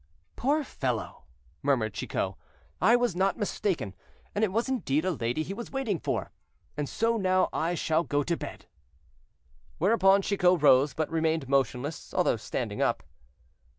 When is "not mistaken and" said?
3.15-4.43